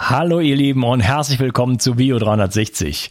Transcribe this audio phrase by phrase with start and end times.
[0.00, 3.10] Hallo ihr Lieben und herzlich willkommen zu Bio 360.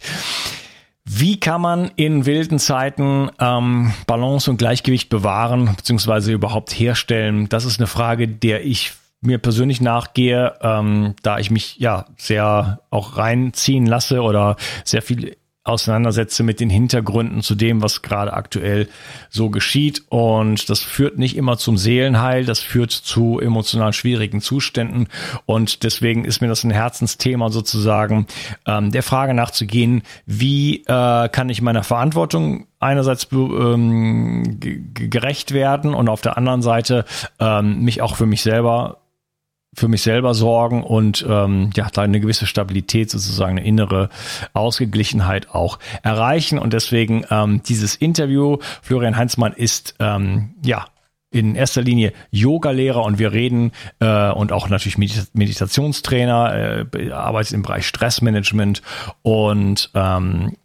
[1.04, 6.32] Wie kann man in wilden Zeiten ähm, Balance und Gleichgewicht bewahren bzw.
[6.32, 7.48] überhaupt herstellen?
[7.50, 12.80] Das ist eine Frage, der ich mir persönlich nachgehe, ähm, da ich mich ja sehr
[12.88, 15.36] auch reinziehen lasse oder sehr viel
[15.68, 18.88] auseinandersetze mit den Hintergründen zu dem, was gerade aktuell
[19.30, 20.04] so geschieht.
[20.08, 25.08] Und das führt nicht immer zum Seelenheil, das führt zu emotional schwierigen Zuständen.
[25.46, 28.26] Und deswegen ist mir das ein Herzensthema sozusagen,
[28.66, 36.08] ähm, der Frage nachzugehen, wie äh, kann ich meiner Verantwortung einerseits ähm, gerecht werden und
[36.08, 37.04] auf der anderen Seite
[37.40, 38.98] ähm, mich auch für mich selber
[39.78, 44.08] für mich selber sorgen und ähm, ja, da eine gewisse Stabilität, sozusagen eine innere
[44.52, 46.58] Ausgeglichenheit auch erreichen.
[46.58, 50.86] Und deswegen ähm, dieses Interview, Florian Heinzmann ist ähm, ja
[51.30, 57.62] in erster Linie Yoga-Lehrer und wir reden äh, und auch natürlich Meditationstrainer, äh, arbeitet im
[57.62, 58.82] Bereich Stressmanagement
[59.22, 60.56] und ähm,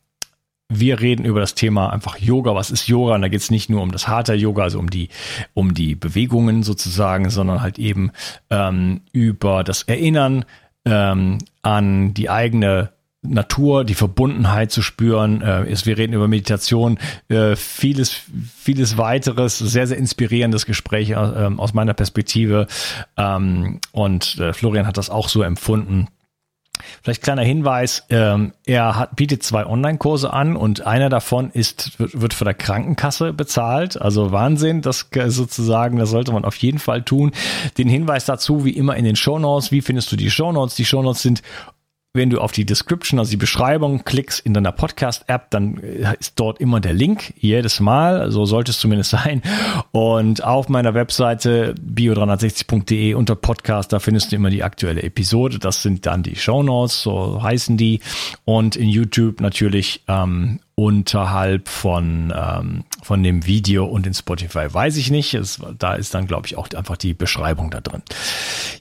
[0.80, 2.56] wir reden über das Thema einfach Yoga.
[2.56, 3.16] Was ist Yoga?
[3.16, 5.10] Und da geht es nicht nur um das harte Yoga, also um die,
[5.54, 8.12] um die Bewegungen sozusagen, sondern halt eben
[8.50, 10.46] ähm, über das Erinnern
[10.86, 12.92] ähm, an die eigene
[13.24, 15.42] Natur, die Verbundenheit zu spüren.
[15.42, 17.00] Äh, ist, wir reden über Meditation,
[17.30, 18.14] äh, vieles,
[18.58, 22.68] vieles weiteres, sehr, sehr inspirierendes Gespräch äh, aus meiner Perspektive.
[23.18, 26.10] Ähm, und äh, Florian hat das auch so empfunden.
[27.02, 32.34] Vielleicht kleiner Hinweis, ähm, er hat, bietet zwei Online-Kurse an und einer davon ist, wird,
[32.34, 34.02] von der Krankenkasse bezahlt.
[34.02, 37.32] Also Wahnsinn, das sozusagen, das sollte man auf jeden Fall tun.
[37.78, 39.72] Den Hinweis dazu, wie immer in den Shownotes.
[39.72, 40.76] Wie findest du die Shownotes?
[40.76, 41.42] Die Shownotes sind
[42.16, 46.40] wenn du auf die Description, also die Beschreibung klickst in deiner Podcast-App, dann äh, ist
[46.40, 49.42] dort immer der Link, jedes Mal, so sollte es zumindest sein.
[49.92, 55.58] Und auf meiner Webseite bio360.de unter Podcast, da findest du immer die aktuelle Episode.
[55.58, 58.00] Das sind dann die Show Notes, so heißen die.
[58.46, 64.98] Und in YouTube natürlich ähm, unterhalb von, ähm, von dem Video und in Spotify weiß
[64.98, 65.34] ich nicht.
[65.34, 68.02] Es, da ist dann, glaube ich, auch einfach die Beschreibung da drin.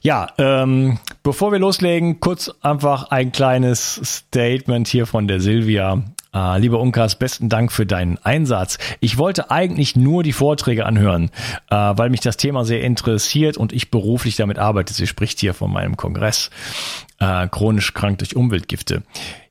[0.01, 6.01] Ja, ähm, bevor wir loslegen, kurz einfach ein kleines Statement hier von der Silvia.
[6.35, 8.79] Uh, lieber Unkas, besten Dank für deinen Einsatz.
[9.01, 11.29] Ich wollte eigentlich nur die Vorträge anhören,
[11.71, 14.93] uh, weil mich das Thema sehr interessiert und ich beruflich damit arbeite.
[14.93, 16.49] Sie spricht hier von meinem Kongress,
[17.21, 19.03] uh, chronisch krank durch Umweltgifte.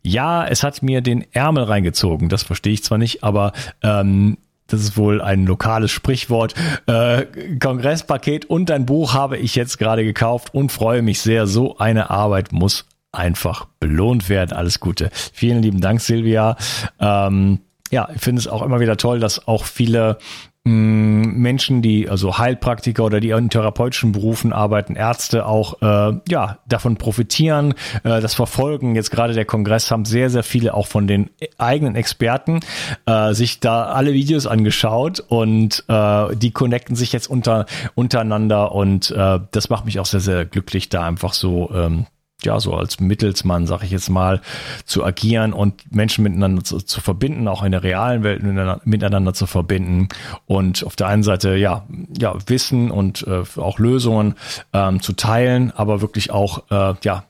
[0.02, 2.28] Ja, es hat mir den Ärmel reingezogen.
[2.28, 6.54] Das verstehe ich zwar nicht, aber ähm, das ist wohl ein lokales Sprichwort.
[6.86, 7.26] Äh,
[7.60, 11.46] Kongresspaket und ein Buch habe ich jetzt gerade gekauft und freue mich sehr.
[11.46, 14.52] So eine Arbeit muss einfach belohnt werden.
[14.52, 15.10] Alles Gute.
[15.12, 16.56] Vielen lieben Dank, Silvia.
[16.98, 20.18] Ähm, ja, ich finde es auch immer wieder toll, dass auch viele
[20.64, 26.96] Menschen, die also Heilpraktiker oder die in therapeutischen Berufen arbeiten, Ärzte auch äh, ja davon
[26.98, 27.74] profitieren,
[28.04, 28.94] äh, das verfolgen.
[28.94, 32.60] Jetzt gerade der Kongress haben sehr sehr viele auch von den eigenen Experten
[33.06, 39.10] äh, sich da alle Videos angeschaut und äh, die connecten sich jetzt unter untereinander und
[39.10, 42.06] äh, das macht mich auch sehr sehr glücklich, da einfach so ähm,
[42.44, 44.40] ja, so als Mittelsmann, sag ich jetzt mal,
[44.84, 48.42] zu agieren und Menschen miteinander zu, zu verbinden, auch in der realen Welt
[48.84, 50.08] miteinander, zu verbinden
[50.46, 51.86] und auf der einen Seite, ja,
[52.18, 54.34] ja, Wissen und äh, auch Lösungen
[54.72, 57.24] ähm, zu teilen, aber wirklich auch, äh, ja,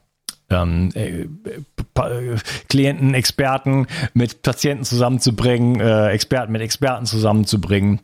[0.49, 1.27] ähm, äh,
[2.69, 8.01] Klienten, Experten mit Patienten zusammenzubringen, äh, Experten mit Experten zusammenzubringen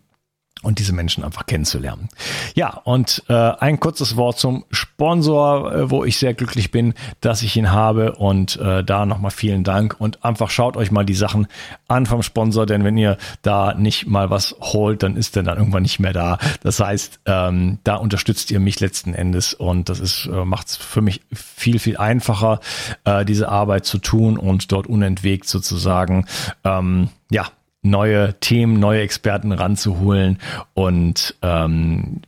[0.62, 2.10] und diese Menschen einfach kennenzulernen.
[2.54, 7.44] Ja, und äh, ein kurzes Wort zum Sponsor, äh, wo ich sehr glücklich bin, dass
[7.44, 11.14] ich ihn habe und äh, da nochmal vielen Dank und einfach schaut euch mal die
[11.14, 11.48] Sachen
[11.88, 15.58] an vom Sponsor, denn wenn ihr da nicht mal was holt, dann ist der dann
[15.58, 16.38] irgendwann nicht mehr da.
[16.62, 20.76] Das heißt, ähm, da unterstützt ihr mich letzten Endes und das ist äh, macht es
[20.76, 22.60] für mich viel viel einfacher,
[23.06, 26.26] äh, diese Arbeit zu tun und dort unentwegt sozusagen
[26.66, 27.46] ähm, ja
[27.90, 30.40] neue Themen, neue Experten ranzuholen
[30.74, 32.22] und ähm,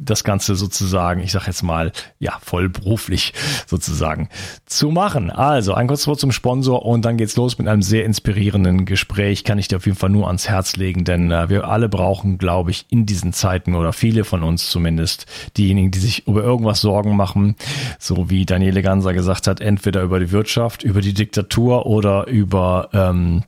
[0.00, 3.32] das Ganze sozusagen, ich sage jetzt mal, ja, vollberuflich
[3.66, 4.28] sozusagen
[4.66, 5.30] zu machen.
[5.30, 9.44] Also ein kurzes Wort zum Sponsor und dann geht's los mit einem sehr inspirierenden Gespräch.
[9.44, 12.38] Kann ich dir auf jeden Fall nur ans Herz legen, denn äh, wir alle brauchen,
[12.38, 16.80] glaube ich, in diesen Zeiten oder viele von uns zumindest, diejenigen, die sich über irgendwas
[16.80, 17.56] Sorgen machen,
[17.98, 22.90] so wie Daniele Ganser gesagt hat, entweder über die Wirtschaft, über die Diktatur oder über
[22.92, 23.42] ähm,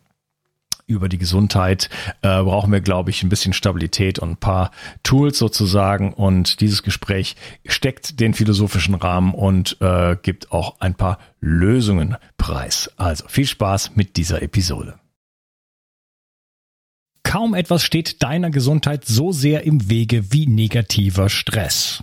[0.91, 1.89] über die Gesundheit
[2.23, 4.73] äh, brauchen wir, glaube ich, ein bisschen Stabilität und ein paar
[5.03, 6.13] Tools sozusagen.
[6.13, 12.91] Und dieses Gespräch steckt den philosophischen Rahmen und äh, gibt auch ein paar Lösungen preis.
[12.97, 14.99] Also viel Spaß mit dieser Episode.
[17.23, 22.03] Kaum etwas steht deiner Gesundheit so sehr im Wege wie negativer Stress.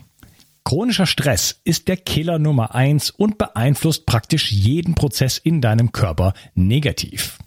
[0.63, 6.33] Chronischer Stress ist der Killer Nummer eins und beeinflusst praktisch jeden Prozess in deinem Körper
[6.55, 7.39] negativ.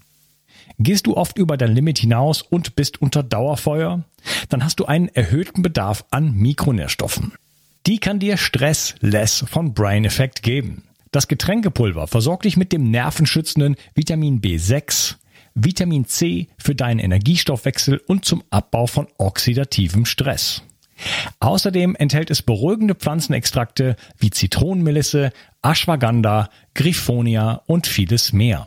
[0.83, 4.03] Gehst du oft über dein Limit hinaus und bist unter Dauerfeuer?
[4.49, 7.35] Dann hast du einen erhöhten Bedarf an Mikronährstoffen.
[7.87, 10.85] Die kann dir Stress Less von Brain Effect geben.
[11.13, 15.17] Das Getränkepulver versorgt dich mit dem nervenschützenden Vitamin B6,
[15.55, 20.63] Vitamin C für deinen Energiestoffwechsel und zum Abbau von oxidativem Stress.
[21.41, 25.31] Außerdem enthält es beruhigende Pflanzenextrakte wie Zitronenmelisse,
[25.61, 28.67] Ashwagandha, Griffonia und vieles mehr.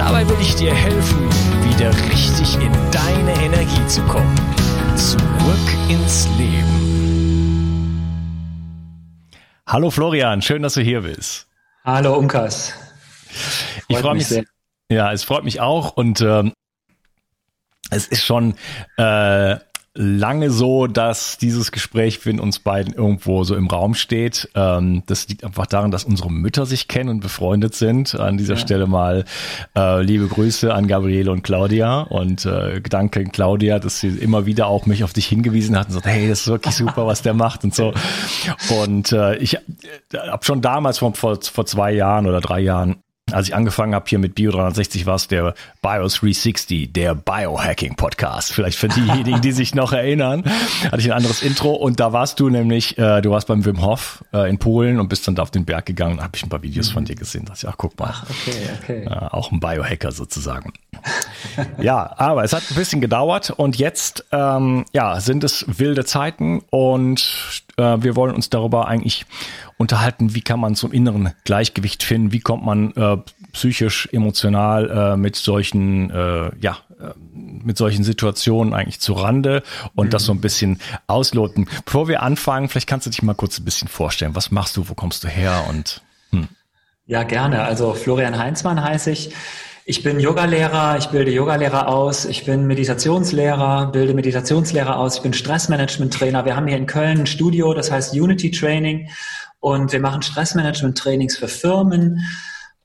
[0.00, 1.28] Dabei will ich dir helfen,
[1.62, 4.34] wieder richtig in deine Energie zu kommen.
[4.96, 8.00] Zurück ins Leben.
[9.66, 11.48] Hallo Florian, schön, dass du hier bist.
[11.84, 12.72] Hallo Unkas.
[13.88, 14.44] ich freue mich, sehr.
[14.88, 16.54] Ja, es freut mich auch und ähm,
[17.90, 18.54] es ist schon
[18.96, 19.56] äh,
[19.94, 24.48] lange so, dass dieses Gespräch für uns beiden irgendwo so im Raum steht.
[24.54, 28.14] Ähm, das liegt einfach daran, dass unsere Mütter sich kennen und befreundet sind.
[28.14, 28.60] An dieser ja.
[28.60, 29.24] Stelle mal
[29.76, 34.68] äh, liebe Grüße an Gabriele und Claudia und äh, danke Claudia, dass sie immer wieder
[34.68, 37.34] auch mich auf dich hingewiesen hat und sagt, hey, das ist wirklich super, was der
[37.34, 37.92] macht und so.
[38.82, 39.58] Und äh, ich äh,
[40.14, 44.06] habe schon damals vor, vor, vor zwei Jahren oder drei Jahren als ich angefangen habe
[44.08, 48.52] hier mit Bio 360 war es der BIOS 360, der Biohacking Podcast.
[48.52, 50.44] Vielleicht für diejenigen, die sich noch erinnern,
[50.84, 53.82] hatte ich ein anderes Intro und da warst du nämlich, äh, du warst beim Wim
[53.82, 56.42] Hof äh, in Polen und bist dann da auf den Berg gegangen und habe ich
[56.42, 56.94] ein paar Videos mhm.
[56.94, 57.44] von dir gesehen.
[57.46, 59.04] Da ich, ach guck mal, ach, okay, okay.
[59.04, 60.72] Äh, auch ein Biohacker sozusagen.
[61.80, 66.62] ja, aber es hat ein bisschen gedauert und jetzt ähm, ja sind es wilde Zeiten
[66.70, 69.26] und wir wollen uns darüber eigentlich
[69.80, 73.16] unterhalten, wie kann man zum inneren Gleichgewicht finden, wie kommt man äh,
[73.52, 79.62] psychisch, emotional äh, mit solchen, äh, ja, äh, mit solchen Situationen eigentlich zu Rande
[79.94, 80.10] und mhm.
[80.10, 81.66] das so ein bisschen ausloten.
[81.86, 84.34] Bevor wir anfangen, vielleicht kannst du dich mal kurz ein bisschen vorstellen.
[84.34, 86.48] Was machst du, wo kommst du her und hm.
[87.06, 87.62] Ja, gerne.
[87.62, 89.32] Also Florian Heinzmann heiße ich.
[89.90, 95.32] Ich bin Yogalehrer, ich bilde Yogalehrer aus, ich bin Meditationslehrer, bilde Meditationslehrer aus, ich bin
[95.32, 96.44] Stressmanagement-Trainer.
[96.44, 99.08] Wir haben hier in Köln ein Studio, das heißt Unity Training
[99.58, 102.20] und wir machen Stressmanagement-Trainings für Firmen.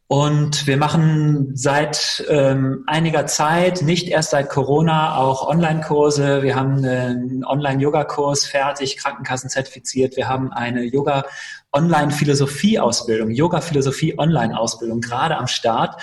[0.07, 6.41] Und wir machen seit ähm, einiger Zeit, nicht erst seit Corona, auch Online-Kurse.
[6.41, 10.15] Wir haben einen Online-Yoga-Kurs fertig, Krankenkassen zertifiziert.
[10.15, 16.01] Wir haben eine Yoga-Online-Philosophie-Ausbildung, Yoga-Philosophie-Online-Ausbildung gerade am Start.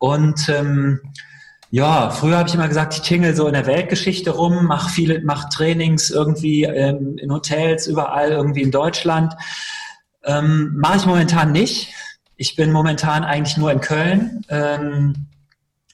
[0.00, 1.00] Und ähm,
[1.70, 5.20] ja, früher habe ich immer gesagt, ich tingle so in der Weltgeschichte rum, mache viele,
[5.20, 9.34] mache Trainings irgendwie ähm, in Hotels, überall irgendwie in Deutschland.
[10.24, 11.92] Ähm, Mache ich momentan nicht.
[12.36, 14.42] Ich bin momentan eigentlich nur in Köln.
[14.48, 15.26] Ähm,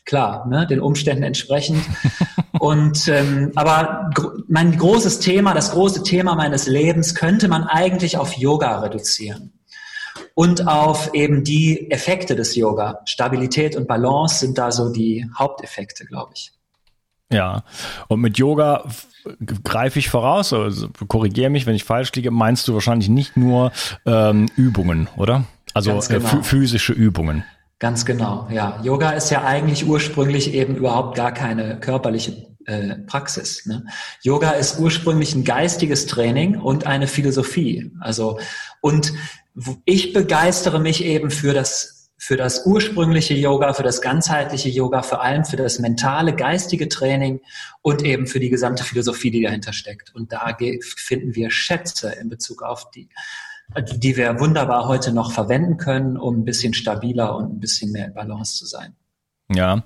[0.05, 1.85] klar, ne, den Umständen entsprechend.
[2.61, 8.17] Und ähm, aber gr mein großes Thema, das große Thema meines Lebens könnte man eigentlich
[8.17, 9.56] auf Yoga reduzieren
[10.37, 13.01] und auf eben die Effekte des Yoga.
[13.07, 16.53] Stabilität und Balance sind da so die Haupteffekte, glaube ich.
[17.33, 17.65] Ja,
[18.09, 18.85] und mit Yoga
[19.65, 23.73] greife ich voraus, also korrigiere mich, wenn ich falsch liege, meinst du wahrscheinlich nicht nur
[24.05, 25.45] ähm, Übungen, oder?
[25.73, 26.43] Also äh, genau.
[26.43, 27.43] physische Übungen.
[27.79, 28.79] Ganz genau, ja.
[28.83, 33.65] Yoga ist ja eigentlich ursprünglich eben überhaupt gar keine körperliche äh, Praxis.
[33.65, 33.87] Ne?
[34.21, 37.91] Yoga ist ursprünglich ein geistiges Training und eine Philosophie.
[38.01, 38.39] Also
[38.83, 39.15] und
[39.85, 45.23] ich begeistere mich eben für das für das ursprüngliche Yoga, für das ganzheitliche Yoga, vor
[45.23, 47.41] allem für das mentale, geistige Training
[47.83, 50.15] und eben für die gesamte Philosophie, die dahinter steckt.
[50.15, 53.11] Und da finden wir Schätze in Bezug auf die,
[53.97, 58.07] die wir wunderbar heute noch verwenden können, um ein bisschen stabiler und ein bisschen mehr
[58.07, 58.97] in Balance zu sein.
[59.49, 59.85] Ja,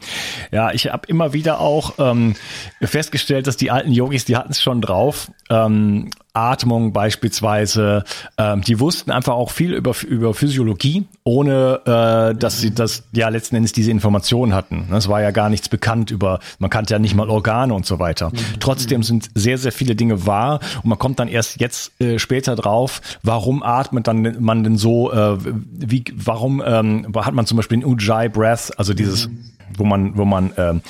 [0.53, 2.35] ja, ich habe immer wieder auch ähm,
[2.81, 5.31] festgestellt, dass die alten Yogis, die hatten es schon drauf.
[5.51, 8.05] Ähm, Atmung beispielsweise,
[8.39, 13.29] ähm, die wussten einfach auch viel über über Physiologie, ohne äh, dass sie das ja
[13.29, 14.89] letzten Endes diese Informationen hatten.
[14.93, 17.99] Es war ja gar nichts bekannt über, man kannte ja nicht mal Organe und so
[17.99, 18.33] weiter.
[18.61, 22.57] Trotzdem sind sehr sehr viele Dinge wahr und man kommt dann erst jetzt äh, später
[22.57, 27.79] drauf, warum atmet dann man denn so, äh, wie, warum ähm, hat man zum Beispiel
[27.79, 30.83] den Ujjayi Breath, also dieses mhm wo man, wo man ähm,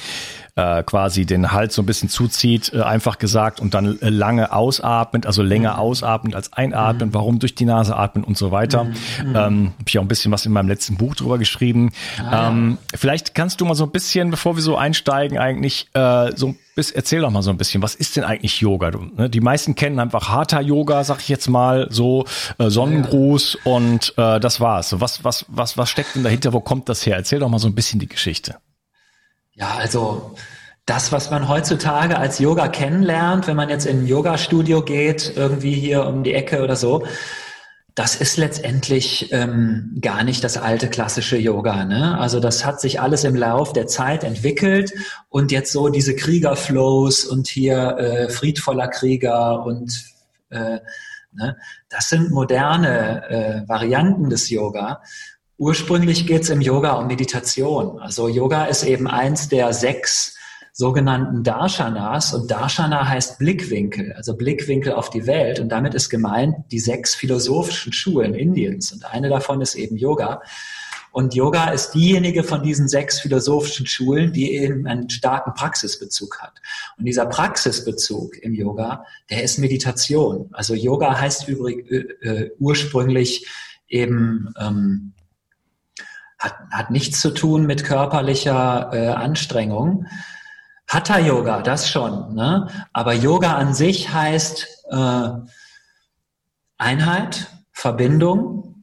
[0.61, 5.25] äh, quasi den Hals so ein bisschen zuzieht, äh, einfach gesagt, und dann lange ausatmet,
[5.25, 5.79] also länger mhm.
[5.79, 7.15] ausatmet als einatmen, mhm.
[7.15, 8.85] warum durch die Nase atmen und so weiter.
[8.85, 8.95] Mhm.
[9.27, 11.93] Ähm, Habe ich auch ein bisschen was in meinem letzten Buch drüber geschrieben.
[12.19, 16.37] Ah, ähm, vielleicht kannst du mal so ein bisschen, bevor wir so einsteigen, eigentlich äh,
[16.37, 18.91] so bis, erzähl doch mal so ein bisschen, was ist denn eigentlich Yoga?
[18.91, 19.31] Du, ne?
[19.31, 22.27] Die meisten kennen einfach Hatha Yoga, sag ich jetzt mal, so
[22.59, 23.73] äh, Sonnengruß ja.
[23.73, 24.91] und äh, das war's.
[24.91, 26.53] So, was, was, was, was steckt denn dahinter?
[26.53, 27.17] Wo kommt das her?
[27.17, 28.57] Erzähl doch mal so ein bisschen die Geschichte.
[29.55, 30.35] Ja, also
[30.91, 35.73] das, was man heutzutage als Yoga kennenlernt, wenn man jetzt in ein Yoga-Studio geht, irgendwie
[35.73, 37.05] hier um die Ecke oder so,
[37.95, 41.85] das ist letztendlich ähm, gar nicht das alte klassische Yoga.
[41.85, 42.19] Ne?
[42.19, 44.93] Also das hat sich alles im Lauf der Zeit entwickelt
[45.29, 49.93] und jetzt so diese Kriegerflows und hier äh, friedvoller Krieger und
[50.49, 50.81] äh,
[51.31, 51.57] ne?
[51.89, 55.03] das sind moderne äh, Varianten des Yoga.
[55.57, 58.01] Ursprünglich geht es im Yoga um Meditation.
[58.01, 60.35] Also Yoga ist eben eins der sechs
[60.73, 66.57] sogenannten Darshanas und Darshana heißt Blickwinkel, also Blickwinkel auf die Welt und damit ist gemeint
[66.71, 70.43] die sechs philosophischen Schulen Indiens und eine davon ist eben Yoga.
[71.13, 76.61] Und Yoga ist diejenige von diesen sechs philosophischen Schulen, die eben einen starken Praxisbezug hat.
[76.99, 80.49] Und dieser Praxisbezug im Yoga, der ist Meditation.
[80.53, 81.97] Also Yoga heißt übrig, äh,
[82.29, 83.49] äh ursprünglich
[83.89, 85.13] eben ähm,
[86.39, 90.07] hat, hat nichts zu tun mit körperlicher äh, Anstrengung.
[90.91, 92.35] Hatha Yoga, das schon.
[92.35, 92.67] Ne?
[92.93, 95.29] Aber Yoga an sich heißt äh,
[96.79, 98.83] Einheit, Verbindung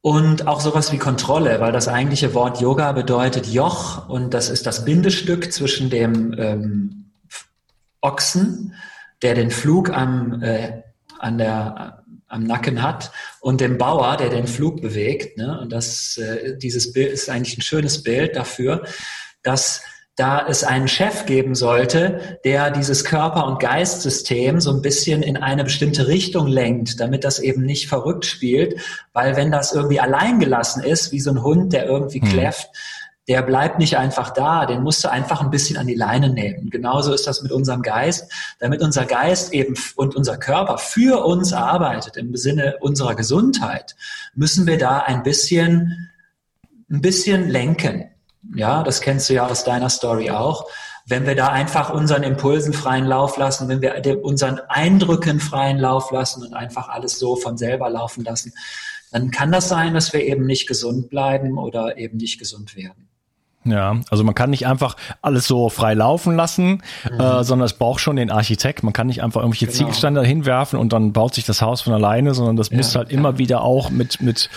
[0.00, 4.64] und auch sowas wie Kontrolle, weil das eigentliche Wort Yoga bedeutet Joch und das ist
[4.64, 7.10] das Bindestück zwischen dem ähm,
[8.00, 8.74] Ochsen,
[9.20, 10.80] der den Flug am, äh,
[11.18, 15.36] an der am Nacken hat und dem Bauer, der den Flug bewegt.
[15.36, 15.60] Ne?
[15.60, 18.82] Und das, äh, dieses Bild ist eigentlich ein schönes Bild dafür,
[19.42, 19.82] dass
[20.18, 25.36] da es einen Chef geben sollte, der dieses Körper- und Geistsystem so ein bisschen in
[25.36, 28.80] eine bestimmte Richtung lenkt, damit das eben nicht verrückt spielt,
[29.12, 32.28] weil wenn das irgendwie allein gelassen ist, wie so ein Hund, der irgendwie hm.
[32.28, 32.68] kläfft,
[33.28, 36.68] der bleibt nicht einfach da, den musst du einfach ein bisschen an die Leine nehmen.
[36.70, 41.52] Genauso ist das mit unserem Geist, damit unser Geist eben und unser Körper für uns
[41.52, 43.94] arbeitet im Sinne unserer Gesundheit,
[44.34, 46.10] müssen wir da ein bisschen,
[46.90, 48.10] ein bisschen lenken.
[48.54, 50.66] Ja, das kennst du ja aus deiner Story auch.
[51.06, 56.10] Wenn wir da einfach unseren Impulsen freien Lauf lassen, wenn wir unseren Eindrücken freien Lauf
[56.10, 58.52] lassen und einfach alles so von selber laufen lassen,
[59.10, 63.07] dann kann das sein, dass wir eben nicht gesund bleiben oder eben nicht gesund werden.
[63.64, 67.20] Ja, also man kann nicht einfach alles so frei laufen lassen, mhm.
[67.20, 68.82] äh, sondern es braucht schon den Architekt.
[68.82, 69.78] Man kann nicht einfach irgendwelche genau.
[69.78, 73.10] Ziegelsteine hinwerfen und dann baut sich das Haus von alleine, sondern das ja, muss halt
[73.10, 73.18] ja.
[73.18, 74.48] immer wieder auch mit, mit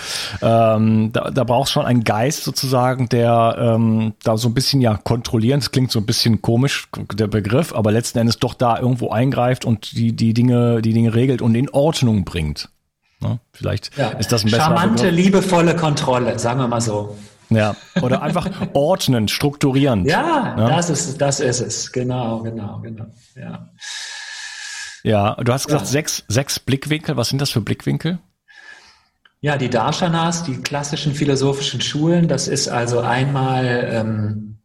[0.42, 4.96] ähm, da, da braucht schon einen Geist sozusagen, der ähm, da so ein bisschen ja
[4.96, 5.60] kontrollieren.
[5.60, 9.66] Das klingt so ein bisschen komisch, der Begriff, aber letzten Endes doch da irgendwo eingreift
[9.66, 12.70] und die, die Dinge, die Dinge regelt und in Ordnung bringt.
[13.20, 13.40] Ne?
[13.52, 14.10] Vielleicht ja.
[14.12, 17.16] ist das ein besserer Charmante, liebevolle Kontrolle, sagen wir mal so.
[17.52, 20.06] Ja, oder einfach ordnen, strukturieren.
[20.06, 21.92] Ja, ja, das ist das ist es.
[21.92, 23.06] Genau, genau, genau.
[23.36, 23.70] Ja.
[25.04, 25.92] Ja, du hast gesagt ja.
[25.92, 27.18] sechs sechs Blickwinkel.
[27.18, 28.20] Was sind das für Blickwinkel?
[29.42, 32.30] Ja, die Darshanas, die klassischen philosophischen Schulen.
[32.30, 34.60] Das ist also einmal ähm,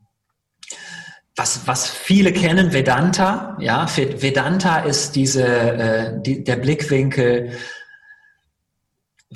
[1.35, 3.57] was, was viele kennen, Vedanta.
[3.61, 7.53] Ja, Vedanta ist diese, äh, die, der Blickwinkel.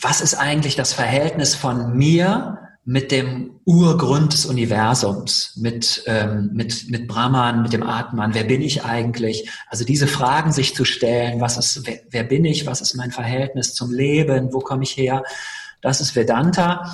[0.00, 6.90] Was ist eigentlich das Verhältnis von mir mit dem Urgrund des Universums, mit, ähm, mit,
[6.90, 9.50] mit Brahman, mit dem Atman, wer bin ich eigentlich?
[9.68, 13.10] Also diese Fragen sich zu stellen, was ist, wer, wer bin ich, was ist mein
[13.10, 15.22] Verhältnis zum Leben, wo komme ich her?
[15.82, 16.92] Das ist Vedanta.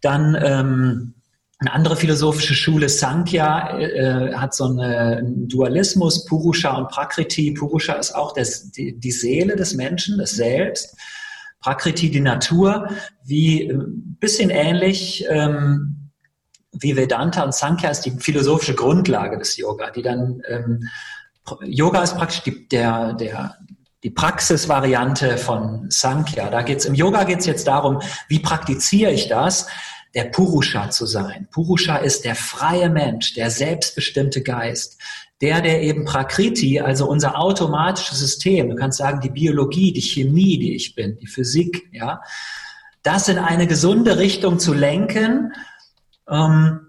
[0.00, 1.14] Dann ähm,
[1.58, 7.50] eine andere philosophische Schule, Sankhya, äh, hat so eine, einen Dualismus, Purusha und Prakriti.
[7.52, 10.96] Purusha ist auch das, die, die Seele des Menschen, das Selbst.
[11.60, 12.88] Prakriti, die Natur,
[13.24, 13.84] wie ein äh,
[14.20, 16.10] bisschen ähnlich ähm,
[16.72, 20.88] wie Vedanta und Sankhya ist die philosophische Grundlage des Yoga, die dann ähm,
[21.64, 23.56] Yoga ist praktisch die, der, der,
[24.02, 26.50] die Praxisvariante von Sankhya.
[26.50, 29.66] Da geht's im Yoga geht's jetzt darum, wie praktiziere ich das?
[30.14, 31.48] der Purusha zu sein.
[31.50, 34.98] Purusha ist der freie Mensch, der selbstbestimmte Geist,
[35.40, 40.58] der, der eben Prakriti, also unser automatisches System, du kannst sagen, die Biologie, die Chemie,
[40.58, 42.20] die ich bin, die Physik, ja,
[43.02, 45.52] das in eine gesunde Richtung zu lenken,
[46.28, 46.80] ähm,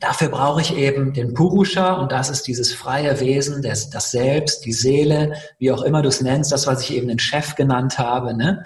[0.00, 4.66] Dafür brauche ich eben den Purusha und das ist dieses freie Wesen, das, das Selbst,
[4.66, 7.98] die Seele, wie auch immer du es nennst, das, was ich eben den Chef genannt
[7.98, 8.36] habe.
[8.36, 8.64] Ne?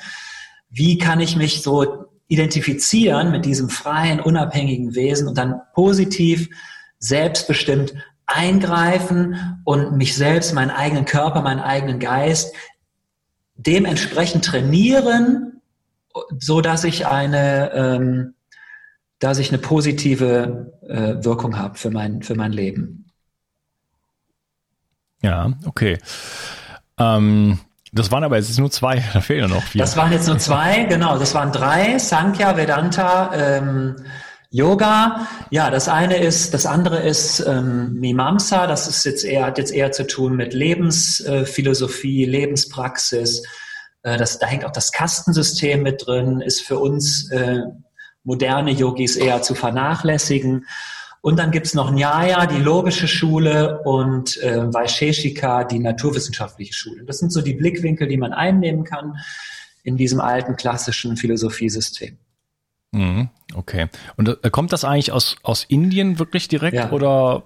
[0.71, 6.49] Wie kann ich mich so identifizieren mit diesem freien, unabhängigen Wesen und dann positiv,
[6.99, 7.95] selbstbestimmt
[8.31, 12.55] eingreifen und mich selbst, meinen eigenen Körper, meinen eigenen Geist
[13.57, 15.61] dementsprechend trainieren,
[16.39, 18.35] so dass ich eine, ähm,
[19.19, 23.07] dass ich eine positive äh, Wirkung habe für mein, für mein Leben.
[25.23, 25.99] Ja, okay.
[26.99, 27.61] Ähm,
[27.93, 29.81] das waren aber jetzt nur zwei, da fehlen noch vier.
[29.81, 31.19] Das waren jetzt nur zwei, genau.
[31.19, 33.97] Das waren drei, Sankhya, Vedanta, ähm,
[34.52, 35.28] Yoga.
[35.50, 38.66] Ja, das eine ist, das andere ist ähm, Mimamsa.
[38.66, 43.45] Das ist jetzt eher, hat jetzt eher zu tun mit Lebensphilosophie, Lebenspraxis.
[44.02, 47.61] Äh, das, da hängt auch das Kastensystem mit drin, ist für uns äh,
[48.25, 50.66] moderne Yogis eher zu vernachlässigen.
[51.23, 57.04] Und dann gibt's noch Nyaya, die logische Schule, und äh, Vaisheshika, die naturwissenschaftliche Schule.
[57.04, 59.19] Das sind so die Blickwinkel, die man einnehmen kann
[59.85, 62.19] in diesem alten klassischen Philosophiesystem.
[62.92, 63.88] Mhm, okay.
[64.16, 66.90] Und äh, kommt das eigentlich aus, aus Indien wirklich direkt ja.
[66.90, 67.44] oder?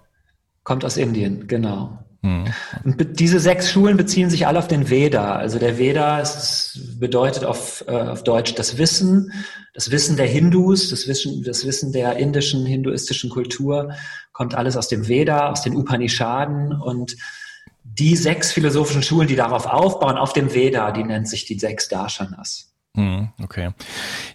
[0.62, 1.98] Kommt aus Indien, genau.
[2.24, 2.46] Mhm.
[2.84, 5.36] Und diese sechs Schulen beziehen sich alle auf den Veda.
[5.36, 9.30] Also der Veda ist, bedeutet auf, äh, auf Deutsch das Wissen,
[9.74, 13.92] das Wissen der Hindus, das Wissen, das Wissen der indischen, hinduistischen Kultur,
[14.32, 17.14] kommt alles aus dem Veda, aus den Upanishaden und
[17.84, 21.88] die sechs philosophischen Schulen, die darauf aufbauen, auf dem Veda, die nennt sich die sechs
[21.88, 22.73] Darshanas.
[22.96, 23.70] Hm, okay.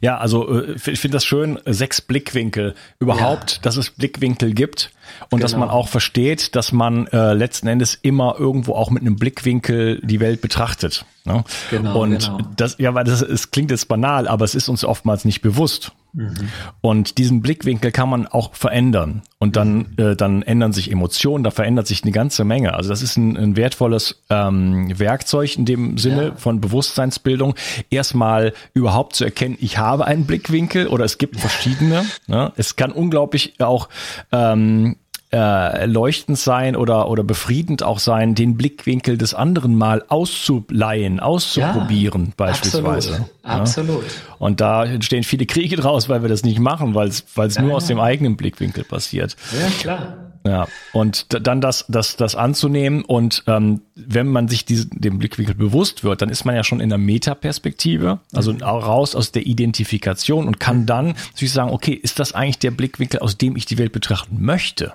[0.02, 3.60] Ja, also äh, ich finde das schön, sechs Blickwinkel überhaupt, ja.
[3.62, 4.92] dass es Blickwinkel gibt
[5.30, 5.42] und genau.
[5.44, 10.02] dass man auch versteht, dass man äh, letzten Endes immer irgendwo auch mit einem Blickwinkel
[10.04, 11.06] die Welt betrachtet.
[11.24, 11.46] Ne?
[11.70, 12.40] Genau, und genau.
[12.58, 15.94] das, ja, weil das es klingt jetzt banal, aber es ist uns oftmals nicht bewusst.
[16.14, 16.50] Mhm.
[16.82, 19.22] Und diesen Blickwinkel kann man auch verändern.
[19.38, 22.74] Und dann, äh, dann ändern sich Emotionen, da verändert sich eine ganze Menge.
[22.74, 26.36] Also das ist ein, ein wertvolles ähm, Werkzeug in dem Sinne ja.
[26.36, 27.56] von Bewusstseinsbildung.
[27.90, 32.06] Erstmal überhaupt zu erkennen, ich habe einen Blickwinkel oder es gibt verschiedene.
[32.28, 32.52] Ne?
[32.58, 33.90] Es kann unglaublich auch
[34.32, 34.98] ähm,
[35.32, 42.28] äh, leuchtend sein oder, oder befriedend auch sein, den Blickwinkel des anderen mal auszuleihen, auszuprobieren
[42.28, 43.14] ja, beispielsweise.
[43.14, 43.30] Absolut.
[43.44, 43.50] Ja?
[43.50, 44.04] absolut.
[44.40, 47.56] Und da entstehen viele Kriege draus, weil wir das nicht machen, weil es weil es
[47.56, 49.36] ja, nur aus dem eigenen Blickwinkel passiert.
[49.52, 50.18] Ja, klar.
[50.46, 55.54] Ja, und dann das, das, das anzunehmen und ähm, wenn man sich diesen, dem Blickwinkel
[55.54, 60.48] bewusst wird, dann ist man ja schon in der Metaperspektive, also raus aus der Identifikation
[60.48, 63.78] und kann dann natürlich sagen, okay, ist das eigentlich der Blickwinkel, aus dem ich die
[63.78, 64.94] Welt betrachten möchte?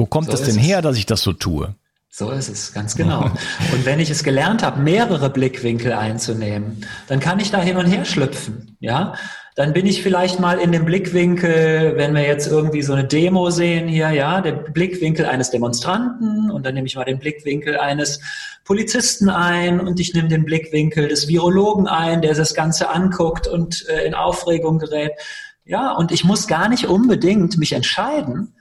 [0.00, 1.74] Wo kommt so es denn her, dass ich das so tue?
[2.08, 3.24] So ist es, ganz genau.
[3.72, 7.84] Und wenn ich es gelernt habe, mehrere Blickwinkel einzunehmen, dann kann ich da hin und
[7.84, 9.12] her schlüpfen, ja.
[9.56, 13.50] Dann bin ich vielleicht mal in dem Blickwinkel, wenn wir jetzt irgendwie so eine Demo
[13.50, 18.20] sehen hier, ja, der Blickwinkel eines Demonstranten und dann nehme ich mal den Blickwinkel eines
[18.64, 23.86] Polizisten ein und ich nehme den Blickwinkel des Virologen ein, der das Ganze anguckt und
[23.90, 25.12] äh, in Aufregung gerät.
[25.66, 28.54] Ja, und ich muss gar nicht unbedingt mich entscheiden,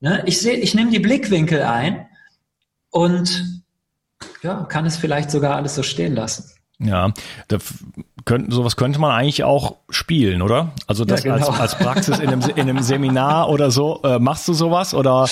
[0.00, 0.22] Ne?
[0.26, 2.06] Ich sehe, ich nehme die Blickwinkel ein
[2.90, 3.62] und
[4.42, 6.50] ja, kann es vielleicht sogar alles so stehen lassen.
[6.78, 7.12] Ja,
[7.48, 7.58] da
[8.24, 10.72] könnten, sowas könnte man eigentlich auch spielen, oder?
[10.86, 11.48] Also das ja, genau.
[11.48, 14.00] als, als Praxis in einem, in einem Seminar oder so.
[14.02, 15.28] Äh, machst du sowas oder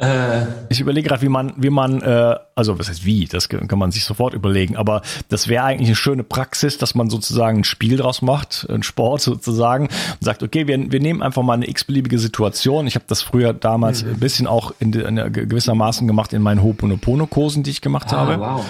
[0.00, 3.78] äh, ich überlege gerade, wie man, wie man, äh, also was heißt wie, das kann
[3.78, 7.64] man sich sofort überlegen, aber das wäre eigentlich eine schöne Praxis, dass man sozusagen ein
[7.64, 11.68] Spiel draus macht, ein Sport sozusagen, und sagt, okay, wir, wir nehmen einfach mal eine
[11.68, 12.86] x-beliebige Situation.
[12.86, 14.10] Ich habe das früher damals mhm.
[14.10, 18.38] ein bisschen auch in, in gewissermaßen gemacht in meinen Ho'oponopono-Kursen, die ich gemacht ah, habe.
[18.38, 18.64] Wow.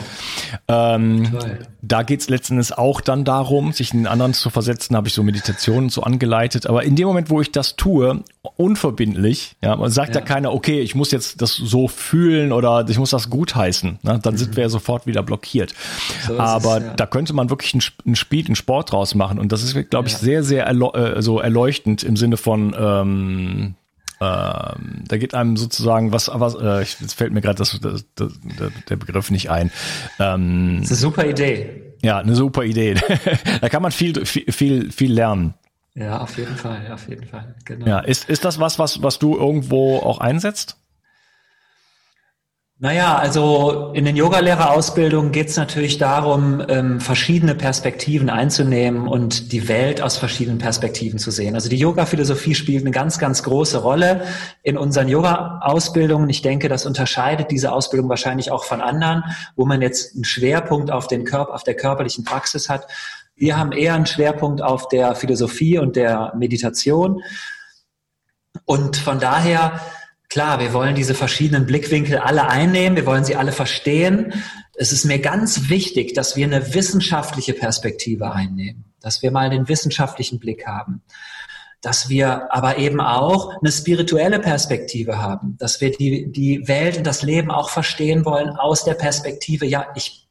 [0.68, 1.38] Ähm,
[1.82, 5.22] da geht's letztendlich auch dann darum, sich in den anderen zu versetzen, habe ich so
[5.22, 6.66] Meditationen so angeleitet.
[6.66, 8.22] Aber in dem Moment, wo ich das tue,
[8.56, 12.85] unverbindlich, ja, man sagt ja, ja keiner, okay, ich muss jetzt das so fühlen oder
[12.88, 14.18] ich muss das gutheißen, ne?
[14.22, 14.38] dann mhm.
[14.38, 15.74] sind wir ja sofort wieder blockiert.
[16.26, 16.94] So Aber es, ja.
[16.94, 20.09] da könnte man wirklich ein, ein, Spiel, ein Sport draus machen und das ist, glaube
[20.09, 20.18] ich, ja.
[20.20, 23.74] sehr, sehr erleu äh, so erleuchtend im Sinne von ähm,
[24.20, 28.33] ähm, da geht einem sozusagen was, was äh, jetzt fällt mir gerade das, das, das,
[28.88, 29.70] der Begriff nicht ein.
[30.18, 31.94] Ähm, das ist eine super Idee.
[32.02, 32.94] Ja, eine super Idee.
[33.61, 35.54] da kann man viel, viel, viel, viel lernen.
[35.94, 37.54] Ja, auf jeden Fall, auf jeden Fall.
[37.64, 37.87] Genau.
[37.87, 40.76] Ja, ist, ist das was, was, was du irgendwo auch einsetzt?
[42.80, 49.66] Naja, also in den Yogalehrerausbildungen geht es natürlich darum, ähm, verschiedene Perspektiven einzunehmen und die
[49.66, 51.56] Welt aus verschiedenen Perspektiven zu sehen.
[51.56, 54.22] Also die Yoga-Philosophie spielt eine ganz, ganz große Rolle
[54.62, 56.28] in unseren Yoga-Ausbildungen.
[56.28, 59.24] Ich denke, das unterscheidet diese Ausbildung wahrscheinlich auch von anderen,
[59.56, 62.86] wo man jetzt einen Schwerpunkt auf den Körper, auf der körperlichen Praxis hat.
[63.34, 67.22] Wir haben eher einen Schwerpunkt auf der Philosophie und der Meditation.
[68.66, 69.80] Und von daher
[70.28, 74.34] Klar, wir wollen diese verschiedenen Blickwinkel alle einnehmen, wir wollen sie alle verstehen.
[74.74, 79.68] Es ist mir ganz wichtig, dass wir eine wissenschaftliche Perspektive einnehmen, dass wir mal den
[79.68, 81.02] wissenschaftlichen Blick haben,
[81.80, 87.06] dass wir aber eben auch eine spirituelle Perspektive haben, dass wir die, die Welt und
[87.06, 90.28] das Leben auch verstehen wollen aus der Perspektive, ja, ich,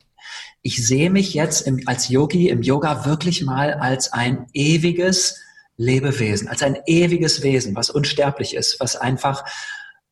[0.62, 5.42] ich sehe mich jetzt im, als Yogi im Yoga wirklich mal als ein ewiges
[5.76, 9.44] Lebewesen, als ein ewiges Wesen, was unsterblich ist, was einfach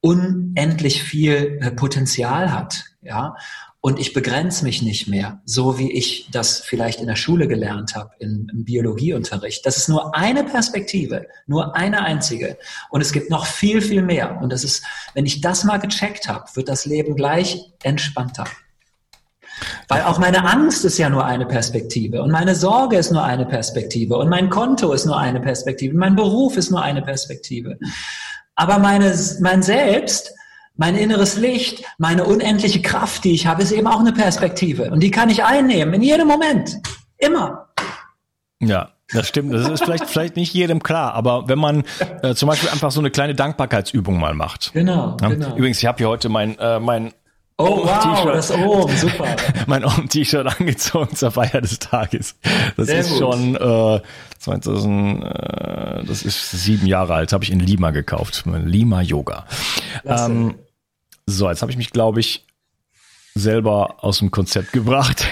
[0.06, 3.36] unendlich viel äh, Potenzial hat, ja.
[3.82, 7.96] Und ich begrenze mich nicht mehr, so wie ich das vielleicht in der Schule gelernt
[7.96, 9.64] habe, im, im Biologieunterricht.
[9.64, 12.58] Das ist nur eine Perspektive, nur eine einzige.
[12.90, 14.40] Und es gibt noch viel, viel mehr.
[14.42, 18.46] Und das ist, wenn ich das mal gecheckt habe, wird das Leben gleich entspannter.
[19.88, 23.46] Weil auch meine Angst ist ja nur eine Perspektive und meine Sorge ist nur eine
[23.46, 27.78] Perspektive und mein Konto ist nur eine Perspektive, mein Beruf ist nur eine Perspektive.
[28.56, 30.34] Aber meine, mein Selbst,
[30.76, 34.92] mein inneres Licht, meine unendliche Kraft, die ich habe, ist eben auch eine Perspektive.
[34.92, 36.78] Und die kann ich einnehmen in jedem Moment.
[37.18, 37.68] Immer.
[38.62, 39.54] Ja, das stimmt.
[39.54, 41.84] Das ist vielleicht, vielleicht nicht jedem klar, aber wenn man
[42.22, 44.74] äh, zum Beispiel einfach so eine kleine Dankbarkeitsübung mal macht.
[44.74, 45.18] Genau.
[45.22, 45.30] Ja?
[45.30, 45.56] genau.
[45.56, 47.14] Übrigens, ich habe hier heute mein, äh, mein
[47.58, 49.28] Oh, wow, das oben, super.
[49.68, 52.36] mein Ohm-T-Shirt angezogen zur Feier des Tages.
[52.76, 53.20] Das Sehr ist gut.
[53.20, 54.02] schon äh,
[54.40, 55.28] 2000, äh,
[56.04, 58.44] das ist sieben Jahre alt, habe ich in Lima gekauft.
[58.46, 59.46] Lima Yoga.
[60.04, 60.56] Ähm,
[61.26, 62.46] so, jetzt habe ich mich, glaube ich,
[63.36, 65.26] selber aus dem Konzept gebracht.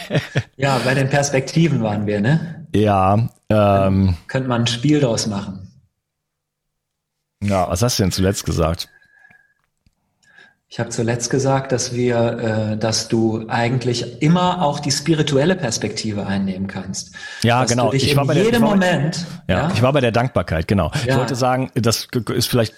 [0.56, 2.66] ja, bei den Perspektiven waren wir, ne?
[2.74, 3.28] Ja.
[3.50, 5.68] Ähm, könnte man ein Spiel daraus machen.
[7.42, 8.88] Ja, was hast du denn zuletzt gesagt?
[10.72, 16.26] Ich habe zuletzt gesagt, dass wir, äh, dass du eigentlich immer auch die spirituelle Perspektive
[16.26, 17.14] einnehmen kannst.
[17.42, 17.92] Ja, dass genau.
[17.92, 19.26] ich war bei jedem der, war, Moment.
[19.48, 20.90] Ja, ja, ich war bei der Dankbarkeit, genau.
[21.04, 21.12] Ja.
[21.12, 22.72] Ich wollte sagen, das ist vielleicht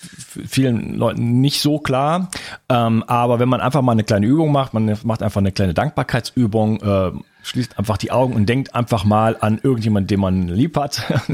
[0.45, 2.31] vielen Leuten nicht so klar,
[2.69, 5.73] ähm, aber wenn man einfach mal eine kleine Übung macht, man macht einfach eine kleine
[5.73, 6.83] Dankbarkeitsübung.
[6.83, 7.13] Äh,
[7.45, 11.03] schließt einfach die Augen und denkt einfach mal an irgendjemand, den man lieb hat.
[11.09, 11.23] Ja.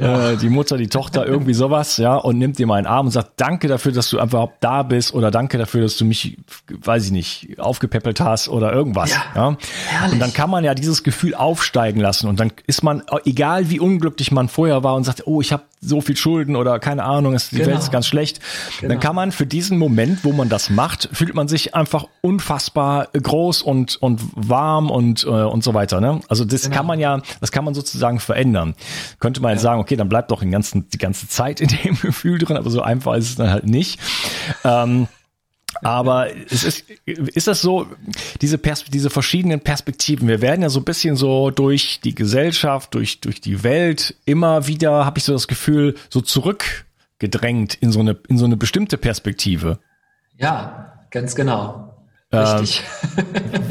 [0.00, 3.12] Äh, die Mutter, die Tochter, irgendwie sowas, ja, und nimmt dir mal einen Arm und
[3.12, 6.38] sagt, danke dafür, dass du einfach da bist oder danke dafür, dass du mich,
[6.68, 9.10] weiß ich nicht, aufgepäppelt hast oder irgendwas.
[9.10, 9.22] Ja.
[9.34, 10.08] ja.
[10.10, 13.80] Und dann kann man ja dieses Gefühl aufsteigen lassen und dann ist man, egal wie
[13.80, 17.36] unglücklich man vorher war und sagt, oh, ich habe so viel Schulden oder keine Ahnung,
[17.36, 17.70] die genau.
[17.70, 18.40] Welt ist ganz schlecht,
[18.80, 18.94] genau.
[18.94, 23.08] dann kann man für diesen Moment, wo man das macht, fühlt man sich einfach unfassbar
[23.12, 26.00] groß und, und warm und, äh, und so weiter.
[26.00, 26.20] Ne?
[26.28, 26.76] Also das genau.
[26.76, 28.74] kann man ja, das kann man sozusagen verändern.
[29.18, 31.98] Könnte man jetzt sagen, okay, dann bleibt doch den ganzen, die ganze Zeit in dem
[32.00, 33.98] Gefühl drin, aber so einfach ist es dann halt nicht.
[34.64, 35.08] Ähm,
[35.82, 37.86] aber es ist, ist das so,
[38.40, 42.94] diese, Pers diese verschiedenen Perspektiven, wir werden ja so ein bisschen so durch die Gesellschaft,
[42.94, 48.00] durch, durch die Welt immer wieder, habe ich so das Gefühl, so zurückgedrängt in so
[48.00, 49.80] eine, in so eine bestimmte Perspektive.
[50.36, 51.91] Ja, ganz genau.
[52.32, 52.82] Richtig.
[53.18, 53.24] Ähm,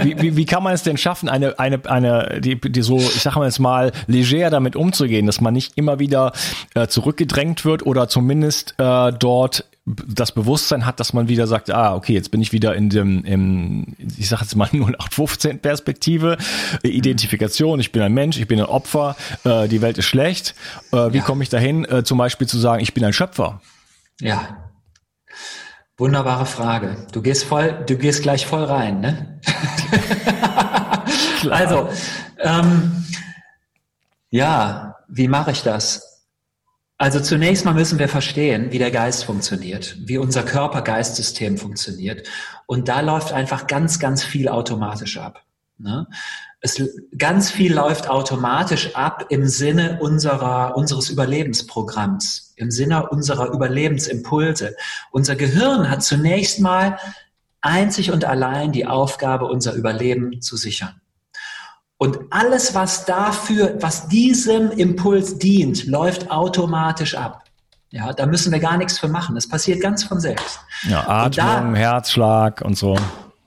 [0.03, 3.21] wie, wie, wie kann man es denn schaffen, eine, eine, eine, die, die so, ich
[3.21, 6.31] sage mal jetzt mal, leger damit umzugehen, dass man nicht immer wieder
[6.75, 11.95] äh, zurückgedrängt wird oder zumindest äh, dort das Bewusstsein hat, dass man wieder sagt, ah,
[11.95, 16.37] okay, jetzt bin ich wieder in dem, im, ich sage jetzt mal 0815 Perspektive,
[16.83, 20.53] Identifikation, ich bin ein Mensch, ich bin ein Opfer, äh, die Welt ist schlecht.
[20.91, 21.23] Äh, wie ja.
[21.23, 23.59] komme ich dahin, äh, zum Beispiel zu sagen, ich bin ein Schöpfer?
[24.19, 24.70] Ja,
[26.01, 27.05] Wunderbare Frage.
[27.11, 29.39] Du gehst voll, du gehst gleich voll rein, ne?
[31.51, 31.89] also,
[32.39, 33.05] ähm,
[34.31, 36.23] ja, wie mache ich das?
[36.97, 42.27] Also zunächst mal müssen wir verstehen, wie der Geist funktioniert, wie unser Körper-Geist-System funktioniert.
[42.65, 45.43] Und da läuft einfach ganz, ganz viel automatisch ab.
[45.77, 46.07] Ne?
[46.63, 46.81] Es
[47.17, 54.75] ganz viel läuft automatisch ab im Sinne unserer, unseres Überlebensprogramms, im Sinne unserer Überlebensimpulse.
[55.09, 56.99] Unser Gehirn hat zunächst mal
[57.61, 61.01] einzig und allein die Aufgabe, unser Überleben zu sichern.
[61.97, 67.43] Und alles, was dafür, was diesem Impuls dient, läuft automatisch ab.
[67.89, 69.35] Ja, da müssen wir gar nichts für machen.
[69.35, 70.59] Das passiert ganz von selbst.
[70.83, 72.95] Ja, Atmung, da, Herzschlag und so.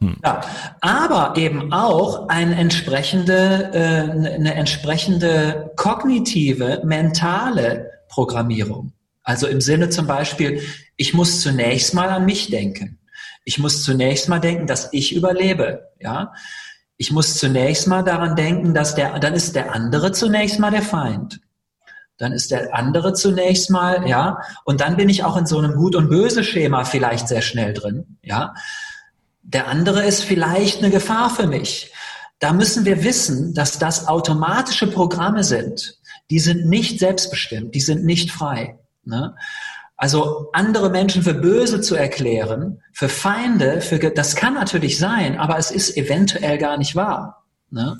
[0.04, 0.16] Hm.
[0.24, 0.42] Ja,
[0.80, 8.92] aber eben auch eine entsprechende, äh, eine entsprechende kognitive, mentale Programmierung.
[9.22, 10.60] Also im Sinne zum Beispiel,
[10.96, 12.98] ich muss zunächst mal an mich denken.
[13.46, 15.88] Ich muss zunächst mal denken, dass ich überlebe.
[16.00, 16.32] Ja,
[16.96, 20.82] ich muss zunächst mal daran denken, dass der, dann ist der andere zunächst mal der
[20.82, 21.40] Feind.
[22.18, 25.74] Dann ist der andere zunächst mal, ja, und dann bin ich auch in so einem
[25.74, 28.54] Gut- und Böse-Schema vielleicht sehr schnell drin, ja.
[29.44, 31.92] Der andere ist vielleicht eine Gefahr für mich.
[32.38, 35.98] Da müssen wir wissen, dass das automatische Programme sind.
[36.30, 38.78] Die sind nicht selbstbestimmt, die sind nicht frei.
[39.04, 39.34] Ne?
[39.96, 45.58] Also andere Menschen für böse zu erklären, für Feinde, für, das kann natürlich sein, aber
[45.58, 47.44] es ist eventuell gar nicht wahr.
[47.70, 47.96] Ne?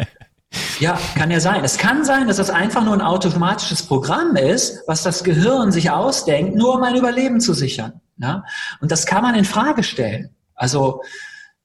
[0.80, 1.64] ja, kann ja sein.
[1.64, 5.90] Es kann sein, dass das einfach nur ein automatisches Programm ist, was das Gehirn sich
[5.90, 8.00] ausdenkt, nur um ein Überleben zu sichern.
[8.16, 8.42] Ne?
[8.80, 10.34] Und das kann man in Frage stellen.
[10.58, 11.02] Also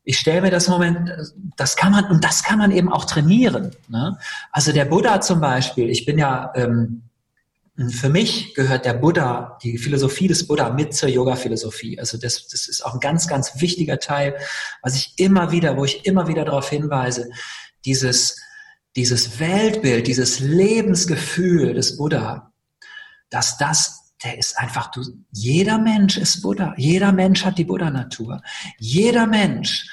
[0.04, 1.12] ich stelle mir das Moment,
[1.56, 3.72] das kann man, und das kann man eben auch trainieren.
[3.88, 4.18] Ne?
[4.52, 7.04] Also der Buddha zum Beispiel, ich bin ja, ähm,
[7.90, 12.00] für mich gehört der Buddha, die Philosophie des Buddha mit zur Yoga-Philosophie.
[12.00, 14.36] Also das, das ist auch ein ganz, ganz wichtiger Teil,
[14.84, 17.30] was ich immer wieder, wo ich immer wieder darauf hinweise,
[17.86, 18.40] dieses,
[18.96, 22.52] dieses Weltbild, dieses Lebensgefühl des Buddha,
[23.30, 26.74] dass das der ist einfach, du, jeder Mensch ist Buddha.
[26.78, 28.42] Jeder Mensch hat die Buddha-Natur.
[28.78, 29.88] Jeder Mensch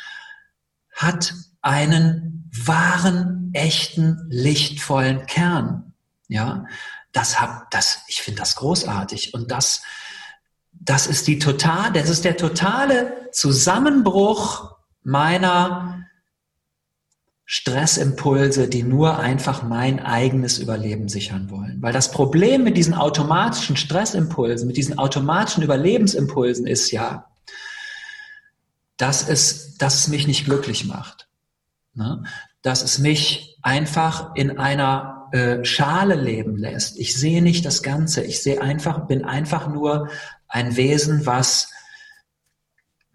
[0.95, 5.95] hat einen wahren, echten, lichtvollen Kern.
[6.29, 6.65] Ja,
[7.13, 9.35] das hab, das, ich finde das großartig.
[9.35, 9.83] Und das,
[10.73, 16.07] das ist die total, das ist der totale Zusammenbruch meiner
[17.53, 21.83] Stressimpulse, die nur einfach mein eigenes Überleben sichern wollen.
[21.83, 27.29] Weil das Problem mit diesen automatischen Stressimpulsen, mit diesen automatischen Überlebensimpulsen ist ja,
[28.97, 31.29] dass es, dass es mich nicht glücklich macht.
[31.95, 32.23] Ne?
[32.63, 37.01] Dass es mich einfach in einer äh, Schale leben lässt.
[37.01, 38.23] Ich sehe nicht das Ganze.
[38.23, 40.09] Ich sehe einfach, bin einfach nur
[40.47, 41.69] ein Wesen, was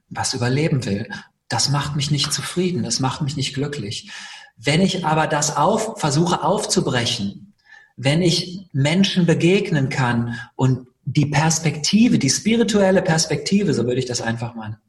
[0.09, 1.07] was überleben will
[1.47, 4.11] das macht mich nicht zufrieden, das macht mich nicht glücklich.
[4.57, 7.53] Wenn ich aber das auf, versuche aufzubrechen,
[7.97, 14.21] wenn ich Menschen begegnen kann und die Perspektive, die spirituelle Perspektive, so würde ich das
[14.21, 14.79] einfach mal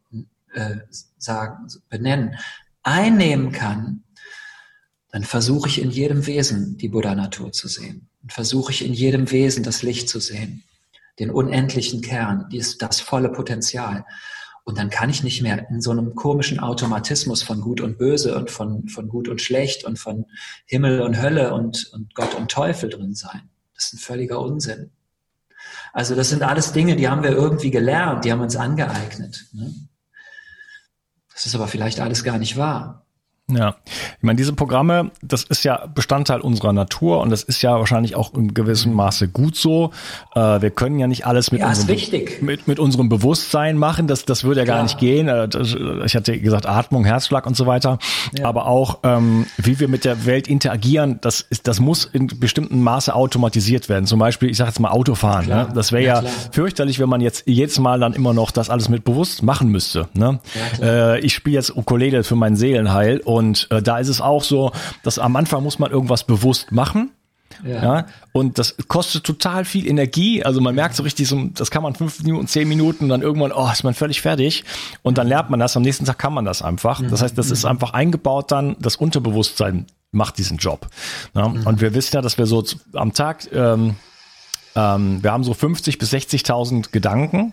[0.54, 0.76] äh,
[1.18, 2.36] sagen, benennen,
[2.82, 4.02] einnehmen kann,
[5.10, 8.08] dann versuche ich in jedem Wesen die Buddha-Natur zu sehen.
[8.22, 10.64] Und versuche ich in jedem Wesen das Licht zu sehen,
[11.18, 14.04] den unendlichen Kern, das volle Potenzial.
[14.66, 18.36] Und dann kann ich nicht mehr in so einem komischen Automatismus von Gut und Böse
[18.36, 20.26] und von, von Gut und Schlecht und von
[20.64, 23.48] Himmel und Hölle und, und Gott und Teufel drin sein.
[23.76, 24.90] Das ist ein völliger Unsinn.
[25.92, 29.46] Also das sind alles Dinge, die haben wir irgendwie gelernt, die haben uns angeeignet.
[29.52, 29.72] Ne?
[31.32, 33.05] Das ist aber vielleicht alles gar nicht wahr.
[33.48, 37.78] Ja, ich meine, diese Programme, das ist ja Bestandteil unserer Natur und das ist ja
[37.78, 39.92] wahrscheinlich auch in gewissem Maße gut so.
[40.34, 41.96] Äh, wir können ja nicht alles mit, ja, unserem,
[42.40, 45.28] mit, mit unserem Bewusstsein machen, das, das würde ja gar nicht gehen.
[45.28, 45.48] Äh,
[46.04, 48.00] ich hatte gesagt, Atmung, Herzschlag und so weiter.
[48.36, 48.46] Ja.
[48.46, 52.82] Aber auch, ähm, wie wir mit der Welt interagieren, das, ist, das muss in bestimmten
[52.82, 54.06] Maße automatisiert werden.
[54.06, 55.46] Zum Beispiel, ich sage jetzt mal Autofahren.
[55.46, 55.68] Ne?
[55.72, 58.88] Das wäre ja, ja fürchterlich, wenn man jetzt jedes Mal dann immer noch das alles
[58.88, 60.08] mit bewusst machen müsste.
[60.14, 60.40] Ne?
[60.82, 64.42] Äh, ich spiele jetzt Ukulele für mein Seelenheil und und äh, da ist es auch
[64.42, 64.72] so,
[65.02, 67.10] dass am Anfang muss man irgendwas bewusst machen.
[67.62, 67.82] Ja.
[67.82, 68.06] ja.
[68.32, 70.42] Und das kostet total viel Energie.
[70.42, 73.52] Also man merkt so richtig, so, das kann man fünf Minuten, zehn Minuten, dann irgendwann,
[73.52, 74.64] oh, ist man völlig fertig.
[75.02, 75.76] Und dann lernt man das.
[75.76, 77.02] Am nächsten Tag kann man das einfach.
[77.10, 77.72] Das heißt, das ist mhm.
[77.72, 80.88] einfach eingebaut dann, das Unterbewusstsein macht diesen Job.
[81.34, 81.48] Ja?
[81.48, 81.66] Mhm.
[81.66, 83.96] Und wir wissen ja, dass wir so am Tag, ähm,
[84.74, 87.52] ähm, wir haben so 50 bis 60.000 Gedanken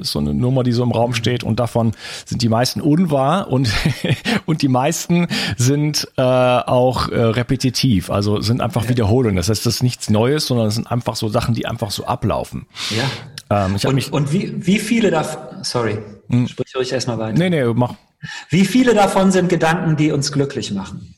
[0.00, 1.92] ist so eine Nummer, die so im Raum steht und davon
[2.24, 3.68] sind die meisten unwahr und,
[4.46, 8.90] und die meisten sind äh, auch äh, repetitiv, also sind einfach ja.
[8.90, 9.36] Wiederholungen.
[9.36, 12.04] Das heißt, das ist nichts Neues, sondern es sind einfach so Sachen, die einfach so
[12.04, 12.66] ablaufen.
[12.90, 13.66] Ja.
[13.66, 16.48] Ähm, und, und wie, wie viele davon, sorry, hm.
[16.48, 17.38] sprich ruhig erstmal weiter.
[17.38, 17.94] Nee, nee, mach.
[18.50, 21.14] Wie viele davon sind Gedanken, die uns glücklich machen?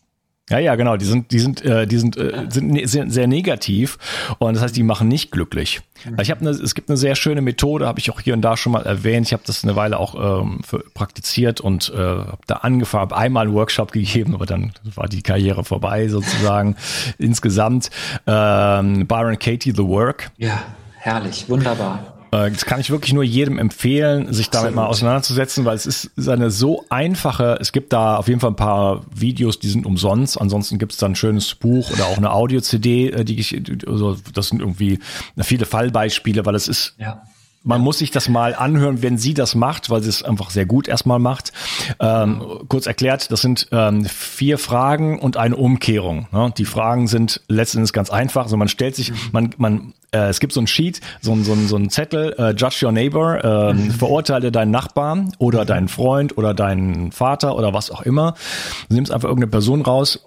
[0.51, 0.99] Ja, ja, genau.
[0.99, 3.99] Die sind, die sind, äh, die sind, äh, sind ne, sehr, sehr negativ
[4.39, 5.81] und das heißt, die machen nicht glücklich.
[6.05, 6.21] Mhm.
[6.21, 8.59] Ich habe eine, es gibt eine sehr schöne Methode, habe ich auch hier und da
[8.59, 9.27] schon mal erwähnt.
[9.27, 13.17] Ich habe das eine Weile auch ähm, für, praktiziert und äh, habe da angefangen, habe
[13.17, 16.77] einmal einen Workshop gegeben, aber dann war die Karriere vorbei sozusagen.
[17.19, 17.89] Insgesamt
[18.27, 20.31] ähm, Byron Katie The Work.
[20.37, 20.63] Ja,
[20.99, 22.14] herrlich, wunderbar.
[22.35, 24.77] Äh, das kann ich wirklich nur jedem empfehlen, sich damit Absolut.
[24.77, 28.57] mal auseinanderzusetzen, weil es ist eine so einfache, es gibt da auf jeden Fall ein
[28.57, 32.33] paar Videos, die sind umsonst, ansonsten gibt es da ein schönes Buch oder auch eine
[32.33, 34.99] Audio-CD, äh, die ich, also das sind irgendwie
[35.43, 37.23] viele Fallbeispiele, weil es ist ja
[37.65, 40.67] man muss sich das mal anhören, wenn sie das macht, weil sie es einfach sehr
[40.67, 41.53] gut erstmal macht.
[41.99, 46.29] Ähm, kurz erklärt, das sind ähm, vier Fragen und eine Umkehrung.
[46.31, 46.53] Ne?
[46.57, 48.45] Die Fragen sind letztendlich ganz einfach.
[48.45, 51.53] Also man stellt sich, man, man äh, es gibt so ein Sheet, so ein, so
[51.53, 53.91] ein, so ein Zettel, äh, Judge Your Neighbor, äh, mhm.
[53.91, 55.67] verurteile deinen Nachbarn oder mhm.
[55.67, 58.35] deinen Freund oder deinen Vater oder was auch immer.
[58.89, 60.25] Du nimmst einfach irgendeine Person raus,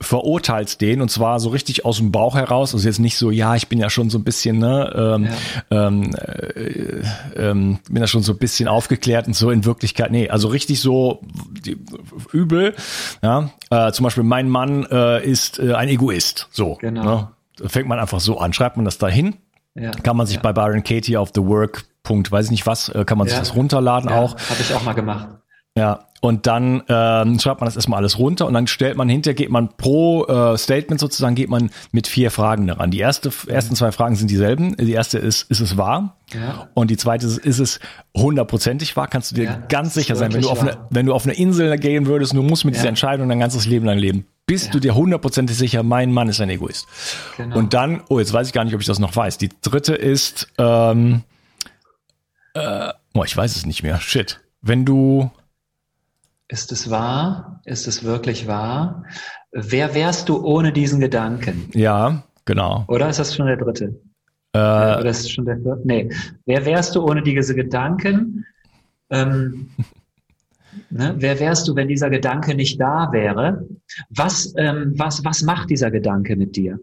[0.00, 2.74] verurteilst den und zwar so richtig aus dem Bauch heraus.
[2.74, 5.28] Also jetzt nicht so, ja, ich bin ja schon so ein bisschen, ne, ähm,
[5.70, 5.86] ja.
[5.86, 7.02] ähm, äh,
[7.36, 10.80] ähm, bin ja schon so ein bisschen aufgeklärt und so in Wirklichkeit, nee, also richtig
[10.80, 11.20] so
[11.50, 11.76] die,
[12.32, 12.74] übel.
[13.22, 16.48] Ja, äh, zum Beispiel mein Mann äh, ist äh, ein Egoist.
[16.50, 16.78] So.
[16.80, 17.04] Genau.
[17.04, 17.28] Ne?
[17.64, 18.52] Fängt man einfach so an.
[18.52, 19.36] Schreibt man das dahin,
[19.74, 20.42] ja, kann man sich ja.
[20.42, 21.84] bei Byron Katie auf The Work.
[22.02, 24.36] Punkt, weiß ich nicht was, äh, kann man sich das runterladen auch.
[24.48, 25.28] Habe ich auch mal gemacht.
[25.76, 29.34] Ja, und dann ähm, schreibt man das erstmal alles runter und dann stellt man hinter,
[29.34, 32.90] geht man pro äh, Statement sozusagen, geht man mit vier Fragen daran.
[32.90, 34.74] Die erste, ersten zwei Fragen sind dieselben.
[34.76, 36.16] Die erste ist, ist es wahr?
[36.32, 36.68] Ja.
[36.72, 37.80] Und die zweite ist, ist es
[38.16, 39.06] hundertprozentig wahr?
[39.08, 41.34] Kannst du dir ja, ganz sicher sein, wenn du, auf eine, wenn du auf eine
[41.34, 42.80] Insel gehen würdest, du musst mit ja.
[42.80, 44.26] dieser Entscheidung dein ganzes Leben lang leben.
[44.46, 46.86] Bist du dir hundertprozentig sicher, mein Mann ist ein Egoist?
[47.36, 47.58] Genau.
[47.58, 49.38] Und dann, oh, jetzt weiß ich gar nicht, ob ich das noch weiß.
[49.38, 51.24] Die dritte ist, ähm,
[52.54, 53.98] äh, oh, ich weiß es nicht mehr.
[53.98, 54.40] Shit.
[54.62, 55.30] Wenn du
[56.48, 57.60] ist es wahr?
[57.64, 59.04] Ist es wirklich wahr?
[59.50, 61.68] Wer wärst du ohne diesen Gedanken?
[61.74, 62.84] Ja, genau.
[62.86, 64.00] Oder ist das schon der dritte?
[64.52, 65.82] Äh, Oder ist es schon der vierte?
[65.84, 66.10] Nee.
[66.44, 68.46] Wer wärst du ohne diese Gedanken?
[69.10, 69.70] Ähm,
[70.90, 71.14] ne?
[71.18, 73.66] Wer wärst du, wenn dieser Gedanke nicht da wäre?
[74.10, 76.78] Was, ähm, was, was macht dieser Gedanke mit dir?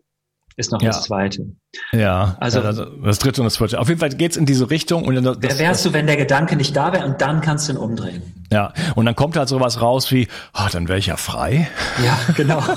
[0.56, 0.90] ist noch ja.
[0.90, 1.48] das zweite.
[1.92, 3.80] Ja, also ja, das dritte und das vierte.
[3.80, 5.06] Auf jeden Fall geht's in diese Richtung.
[5.06, 7.74] Und das, wer wärst du, wenn der Gedanke nicht da wäre und dann kannst du
[7.74, 8.22] ihn umdrehen?
[8.54, 11.68] Ja, und dann kommt halt sowas raus wie, ah, dann wäre ich ja frei.
[12.04, 12.62] Ja, genau.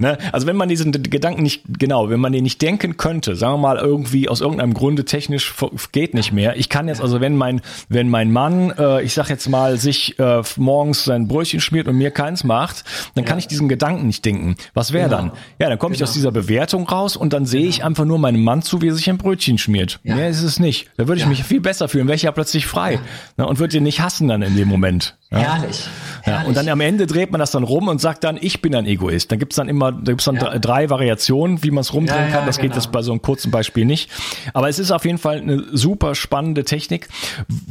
[0.00, 0.16] Ne?
[0.32, 3.58] Also wenn man diesen Gedanken nicht, genau, wenn man den nicht denken könnte, sagen wir
[3.58, 5.54] mal irgendwie aus irgendeinem Grunde technisch
[5.92, 6.56] geht nicht mehr.
[6.56, 10.18] Ich kann jetzt also, wenn mein, wenn mein Mann, äh, ich sag jetzt mal, sich
[10.18, 14.24] äh, morgens sein Brötchen schmiert und mir keins macht, dann kann ich diesen Gedanken nicht
[14.24, 14.56] denken.
[14.72, 15.22] Was wäre genau.
[15.22, 15.32] dann?
[15.58, 16.04] Ja, dann komme genau.
[16.04, 17.70] ich aus dieser Bewertung raus und dann sehe genau.
[17.70, 20.00] ich einfach nur meinem Mann zu, wie er sich ein Brötchen schmiert.
[20.02, 20.14] Ja.
[20.14, 20.88] Mehr ist es nicht.
[20.96, 21.28] Da würde ich ja.
[21.28, 23.00] mich viel besser fühlen, wäre ich ja plötzlich frei ja.
[23.36, 23.46] Ne?
[23.46, 24.79] und würde ihn nicht hassen dann in dem Moment.
[25.30, 25.38] Ja?
[25.38, 25.88] Herrlich.
[26.26, 28.74] Ja, und dann am Ende dreht man das dann rum und sagt dann, ich bin
[28.74, 29.30] ein Egoist.
[29.30, 30.58] Dann gibt's dann immer, da gibt's dann ja.
[30.58, 32.46] drei Variationen, wie man es rumdrehen kann.
[32.46, 32.68] Das genau.
[32.68, 34.10] geht jetzt bei so einem kurzen Beispiel nicht.
[34.54, 37.08] Aber es ist auf jeden Fall eine super spannende Technik,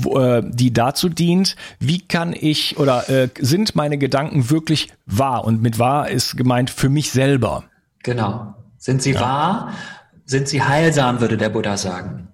[0.06, 5.44] äh, die dazu dient, wie kann ich oder äh, sind meine Gedanken wirklich wahr?
[5.44, 7.66] Und mit wahr ist gemeint für mich selber.
[8.04, 8.56] Genau.
[8.78, 9.74] Sind sie wahr?
[10.26, 12.30] Sind sie heilsam, würde der Buddha sagen.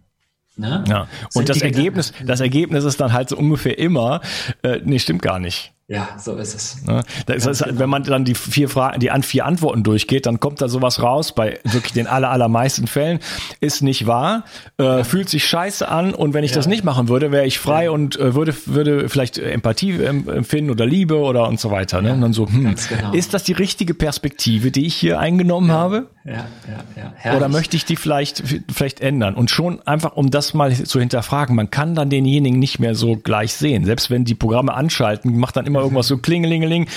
[0.57, 0.83] Ne?
[0.87, 1.07] Ja.
[1.33, 4.21] Und das Ergebnis, das Ergebnis ist dann halt so ungefähr immer,
[4.63, 5.74] äh, nee, stimmt gar nicht.
[5.87, 6.83] Ja, so ist es.
[6.87, 7.03] Ne?
[7.27, 7.79] Das ist, genau.
[7.79, 11.03] Wenn man dann die vier Fragen, die an vier Antworten durchgeht, dann kommt da sowas
[11.03, 11.35] raus.
[11.35, 13.19] Bei wirklich den aller, allermeisten Fällen
[13.59, 14.45] ist nicht wahr,
[14.77, 16.55] äh, fühlt sich scheiße an und wenn ich ja.
[16.55, 17.91] das nicht machen würde, wäre ich frei ja.
[17.91, 22.01] und äh, würde würde vielleicht Empathie empfinden oder Liebe oder und so weiter.
[22.01, 22.13] Ne?
[22.13, 23.11] Und dann so, hm, genau.
[23.13, 26.09] ist das die richtige Perspektive, die ich hier eingenommen habe?
[26.23, 27.37] Ja, ja, ja.
[27.37, 29.35] Oder möchte ich die vielleicht vielleicht ändern?
[29.35, 33.17] Und schon einfach, um das mal zu hinterfragen, man kann dann denjenigen nicht mehr so
[33.17, 33.85] gleich sehen.
[33.85, 36.87] Selbst wenn die Programme anschalten, macht dann immer immer irgendwas so klingelingeling.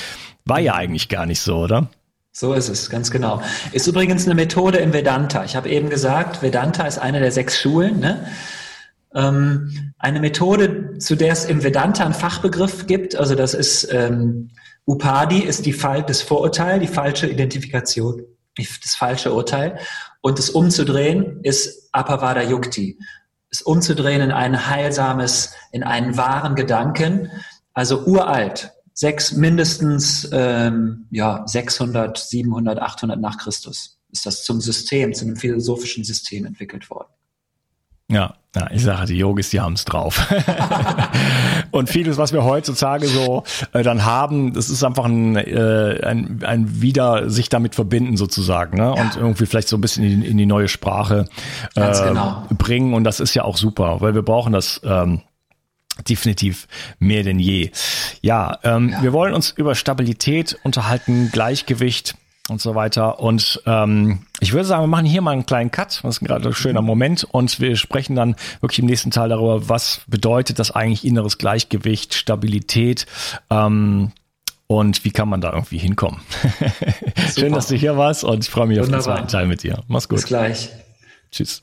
[0.44, 1.90] War ja eigentlich gar nicht so, oder?
[2.32, 3.42] So ist es, ganz genau.
[3.72, 5.44] Ist übrigens eine Methode im Vedanta.
[5.44, 7.98] Ich habe eben gesagt, Vedanta ist eine der sechs Schulen.
[7.98, 8.28] Ne?
[9.12, 14.50] Ähm, eine Methode, zu der es im Vedanta einen Fachbegriff gibt, also das ist ähm,
[14.86, 18.22] Upadi, ist die Fall, das Vorurteil, die falsche Identifikation,
[18.56, 19.78] das falsche Urteil.
[20.20, 22.98] Und das Umzudrehen ist Apavada Yukti.
[23.50, 27.30] Das Umzudrehen in ein heilsames, in einen wahren Gedanken,
[27.78, 35.14] also uralt, sechs, mindestens ähm, ja, 600, 700, 800 nach Christus ist das zum System,
[35.14, 37.06] zu einem philosophischen System entwickelt worden.
[38.10, 40.26] Ja, ja, ich sage, die Yogis, die haben es drauf.
[41.70, 46.42] und vieles, was wir heutzutage so äh, dann haben, das ist einfach ein, äh, ein,
[46.42, 48.94] ein wieder sich damit verbinden sozusagen, ne?
[48.96, 49.02] Ja.
[49.02, 51.26] Und irgendwie vielleicht so ein bisschen in, in die neue Sprache
[51.76, 52.42] äh, genau.
[52.58, 52.92] bringen.
[52.94, 54.80] Und das ist ja auch super, weil wir brauchen das.
[54.82, 55.20] Ähm,
[56.08, 57.70] definitiv mehr denn je.
[58.20, 59.02] Ja, ähm, ja.
[59.02, 62.14] wir wollen uns über Stabilität unterhalten, Gleichgewicht
[62.48, 63.20] und so weiter.
[63.20, 66.01] Und ähm, ich würde sagen, wir machen hier mal einen kleinen Cut.
[66.03, 66.86] Das ist gerade ein schöner mhm.
[66.86, 67.24] Moment.
[67.24, 72.14] Und wir sprechen dann wirklich im nächsten Teil darüber, was bedeutet das eigentlich inneres Gleichgewicht,
[72.14, 73.07] Stabilität.
[73.51, 74.12] Ähm,
[74.66, 76.20] und wie kann man da irgendwie hinkommen?
[77.34, 78.99] Schön, dass du hier warst und ich freue mich Wunderbar.
[78.99, 79.82] auf den zweiten Teil mit dir.
[79.88, 80.16] Mach's gut.
[80.16, 80.70] Bis gleich.
[81.30, 81.62] Tschüss.